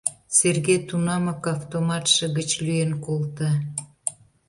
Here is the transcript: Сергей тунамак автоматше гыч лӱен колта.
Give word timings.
Сергей 0.37 0.79
тунамак 0.87 1.41
автоматше 1.55 2.25
гыч 2.37 2.49
лӱен 2.65 2.91
колта. 3.05 3.51